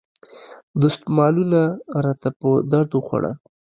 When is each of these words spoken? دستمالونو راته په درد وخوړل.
دستمالونو 0.81 1.63
راته 2.03 2.29
په 2.39 2.49
درد 2.71 2.91
وخوړل. 2.93 3.33